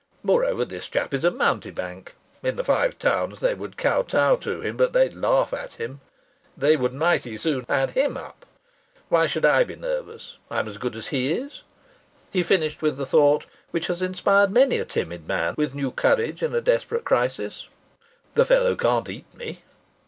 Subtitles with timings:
[0.23, 2.15] Moreover, this chap is a mountebank.
[2.41, 5.73] In the Five Towns they would kow tow to him, but they would laugh at
[5.73, 6.01] him.
[6.57, 8.47] They would mighty soon add him up.
[9.09, 10.37] Why should I be nervous?
[10.49, 11.61] I'm as good as he is."
[12.33, 16.41] He finished with the thought which has inspired many a timid man with new courage
[16.41, 17.67] in a desperate crisis:
[18.33, 19.61] "The fellow can't eat me."